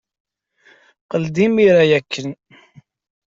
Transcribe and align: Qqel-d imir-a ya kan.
Qqel-d 1.03 1.35
imir-a 1.45 1.83
ya 1.89 1.99
kan. 2.11 2.31